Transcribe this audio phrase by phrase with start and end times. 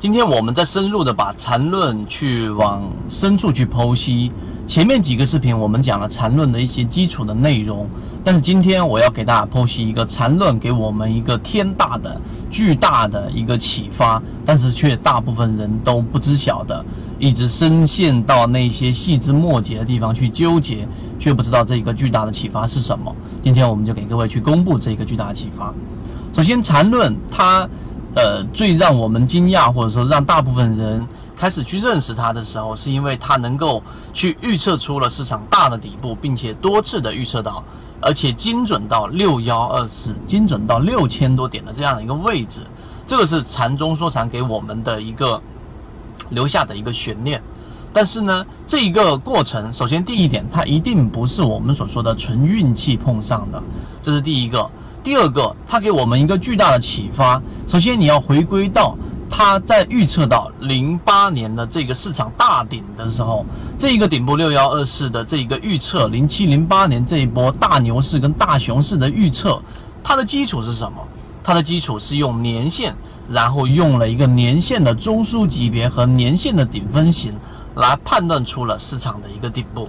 [0.00, 4.32] 今天我们在深入的把缠论去往深处去剖析。
[4.66, 7.86] 前面几个视频我们讲了缠论的一些基础的内容，
[8.24, 12.18] 但是今天我要给大家剖析一个缠论给我们一个天大的、
[12.50, 16.82] 巨大的一个启发，但是却大部分人都不知晓的，
[17.18, 23.14] 一直深陷到那些细枝末节的地方去纠结，却不知道这一个巨大的启发是什么。
[23.42, 25.74] 今天我们就给各位去公布这一个巨大的启发。
[26.32, 27.68] 首先，缠论它。
[28.14, 31.06] 呃，最让我们惊讶，或者说让大部分人
[31.36, 33.80] 开始去认识它的时候，是因为它能够
[34.12, 37.62] 去预测出了市场大的底部，并且多次的预测到，
[38.00, 42.62] 而且精准到六幺二四，精准到六千多点的这样的一个位置。
[43.06, 45.40] 这个是禅中说禅给我们的一个
[46.30, 47.40] 留下的一个悬念。
[47.92, 53.62] 但是呢，这一个过程，首先第一点，它一定不是我们所说的纯运气碰上的，
[54.02, 54.68] 这是第一个。
[55.02, 57.40] 第二个，它给我们一个巨大的启发。
[57.66, 58.96] 首先，你要回归到
[59.30, 63.46] 它在预测到零八年的这个市场大顶的时候，
[63.78, 69.62] 这一个顶部六幺二四的这一个预测，零七零八年这一波大牛市跟大熊市的预测，
[70.04, 70.98] 它的基础是什么？
[71.42, 72.94] 它的基础是用年线，
[73.30, 77.34] 然后用了一个年线的中枢级别和年线的顶分型
[77.76, 79.88] 来判断出了市场的一个顶部。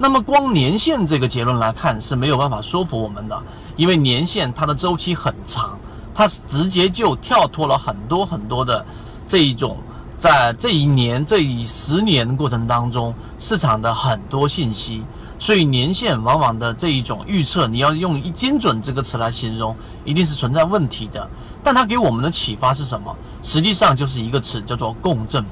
[0.00, 3.42] 那么光年限这个结论来看是没有办法说服我们的，
[3.76, 5.76] 因为年限它的周期很长，
[6.14, 8.86] 它直接就跳脱了很多很多的
[9.26, 9.76] 这一种
[10.16, 15.02] 在这一年这一十年过程当中市场的很多信息，
[15.36, 21.28] 所以年限往往的这一种预测，你要用一精准这个词来形容，一定是存在问题的。
[21.62, 23.14] 但它给我们的启发是什么？
[23.42, 25.44] 实际上就是一个词，叫做共振。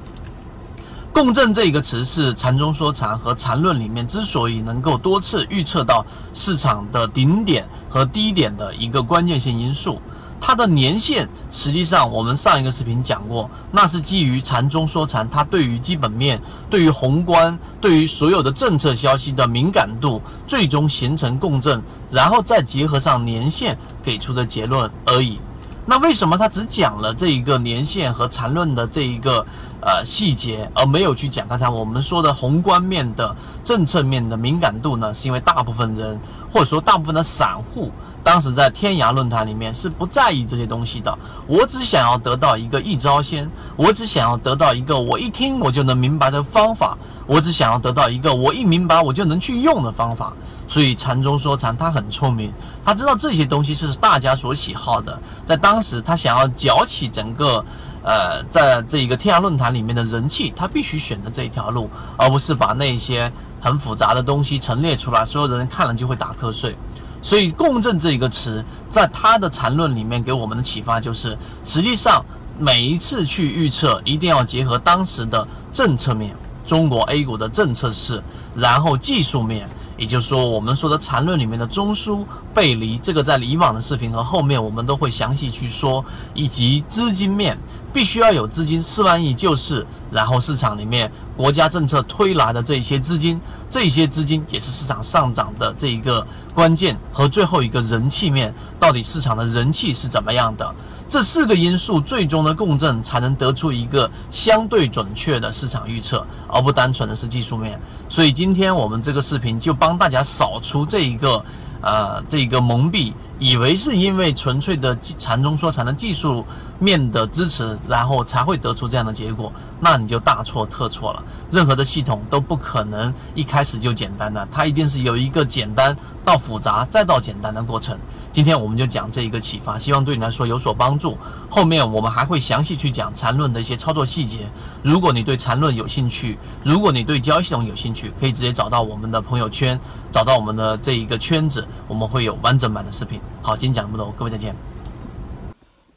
[1.16, 9.98] 共振这一个词是禅中说禅和禅论里面之所以能够多次预测到市场的顶点和低点的一个关键性因素。
[10.38, 16.38] 它的年限实际上我们上一个视频讲过，那是基于禅中说禅，它对于基本面、
[16.68, 25.40] 对于宏观、对于所有的政策消息的敏感度，最终形成共振，然后再结合上年限给出的结论而已。
[25.88, 29.46] 那为什么他只讲了这一个年限和禅论的这一个
[29.86, 35.14] 呃细节，而没有去讲刚才我们说的宏观面的政策面的敏感度呢？
[35.14, 36.18] 是因为大部分人
[36.52, 37.92] 或者说大部分的散户，
[38.24, 41.16] 当时在天涯论坛里面是不在意这些东西的。
[41.46, 50.32] 我只想要得到一个一招鲜，我只想要得到一个我一听我就能明白的方法，我只想要得到一个我一明白我就能去用的方法。
[50.68, 52.52] 所以禅中说禅，他很聪明，
[52.84, 55.16] 他知道这些东西是大家所喜好的。
[55.44, 57.64] 在当时，他想要搅起整个，
[58.06, 63.30] 呃，在这一个天涯论坛里面的人气，他必须选择这一条路，而不是把那些
[63.60, 66.76] 很复杂的东西陈列出来，所有人看了就会打瞌睡。
[67.20, 72.24] 所以，共振这一个词，在他的缠论里面给我们的启发就是，实际上
[72.60, 76.32] 每一次去预测，一定要结合当时的政策面，
[76.64, 78.22] 中国 A 股的政策是，
[78.54, 79.68] 然后技术面。
[79.96, 87.56] 也就是说，我们说的缠论里面的中枢背离，这个在以往的视频和后面我们都会详细去说，以及资金面
[87.92, 100.74] 必须要有资金四万亿救市，然后市场里面国家政策推来的这些资金，这些资金也是市场上涨的这一个关键和最后一个人气面，到底市场的人气是怎么样的？
[101.08, 107.80] 这四个因素最终的共振，才能得出一个相对准确的市场预测，而不单纯的是技术面。
[108.08, 111.44] 所以今天我们这个视频就帮大家扫除这一个，
[111.80, 116.44] 呃，这一个蒙蔽，以为是因为纯粹的禅中说禅的技术
[116.78, 121.22] 面的支持，然后才会得出这样的结果，那你就大错特错了。
[121.50, 127.98] 任何的系统都不可能一开始就简单的，它一定是有一个简单到复杂再到简单的过程。
[128.32, 131.16] 今天我们就讲这一个启发，希望对你来说有所帮助。
[131.48, 134.48] 后面我们还会详细去讲缠论的一些操作细节。
[134.82, 139.78] 如果你对缠论有兴趣，如果你对交易系统有兴趣，可以直接找到我们的朋友圈，
[140.10, 143.18] 找到我们的这一个圈子，我们会有完整版的视频。
[143.42, 144.54] 好，今天讲这么多，各位再见。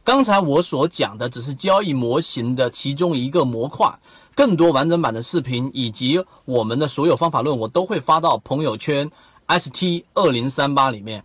[0.03, 3.93] 刚才我所讲的只是交易模型的其中一个模块，
[4.35, 9.09] 更多完整版的视频以及我们的所有方法论，我都会发到朋友圈
[9.47, 11.23] ST 二零三八里面。